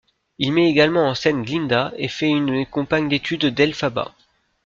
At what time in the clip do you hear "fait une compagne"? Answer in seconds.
2.09-3.07